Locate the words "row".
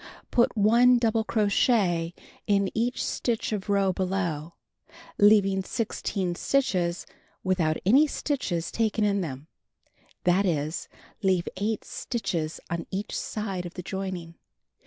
3.69-3.93